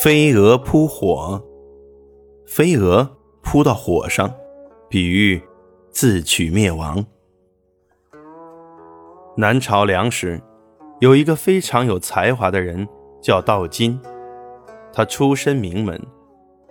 [0.00, 1.42] 飞蛾扑火，
[2.46, 4.32] 飞蛾扑到火上，
[4.88, 5.42] 比喻
[5.90, 7.04] 自取灭亡。
[9.36, 10.40] 南朝梁时，
[11.00, 12.86] 有一个非常有才华的人，
[13.20, 14.00] 叫道金。
[14.92, 16.00] 他出身名门，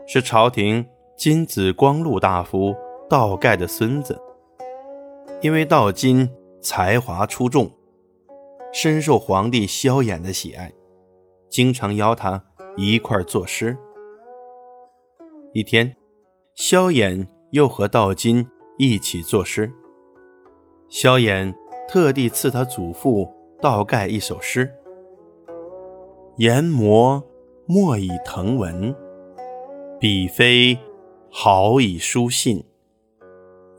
[0.07, 0.85] 是朝廷
[1.17, 2.73] 金子光禄大夫
[3.09, 4.17] 道盖的孙子。
[5.41, 6.31] 因为道金
[6.61, 7.69] 才华出众，
[8.71, 10.71] 深受皇帝萧衍的喜爱，
[11.49, 12.45] 经常邀他。
[12.79, 13.75] 一块作诗。
[15.51, 15.95] 一天，
[16.53, 19.71] 萧衍又和道金一起作诗。
[20.87, 21.51] 萧衍
[21.89, 23.27] 特地赐他祖父
[23.59, 24.71] 道盖一首诗
[26.37, 27.21] ：“研磨
[27.65, 28.95] 莫以腾文，
[29.99, 30.77] 笔非
[31.31, 32.63] 毫以书信。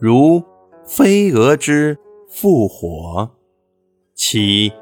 [0.00, 0.42] 如
[0.84, 1.96] 飞蛾之
[2.28, 3.30] 复火，
[4.14, 4.72] 岂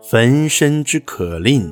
[0.00, 1.70] 焚身之可吝？”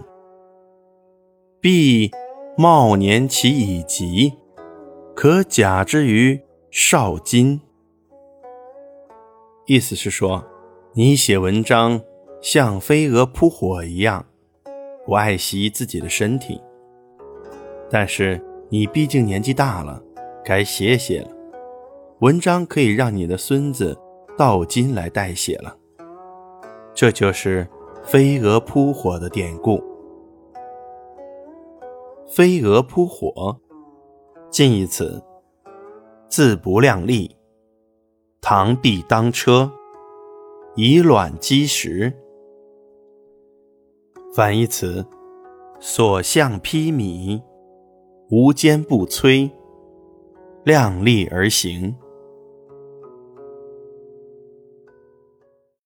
[1.68, 2.12] 必
[2.56, 4.34] 茂年其已极，
[5.16, 7.60] 可假之于少金。
[9.66, 10.44] 意思是说，
[10.92, 12.00] 你写文章
[12.40, 14.24] 像飞蛾扑火一样，
[15.04, 16.62] 不爱惜自己的身体。
[17.90, 20.00] 但是你毕竟年纪大了，
[20.44, 21.30] 该歇歇了。
[22.20, 23.98] 文章可以让你的孙子
[24.38, 25.76] 道金来代写了。
[26.94, 27.66] 这就是
[28.04, 29.82] 飞蛾扑火的典故。
[32.28, 33.60] 飞蛾扑火，
[34.50, 35.22] 近义词：
[36.28, 37.36] 自不量力，
[38.42, 39.70] 螳臂当车，
[40.74, 42.12] 以卵击石。
[44.34, 45.06] 反义词：
[45.78, 47.40] 所向披靡，
[48.28, 49.48] 无坚不摧，
[50.64, 51.94] 量力而行。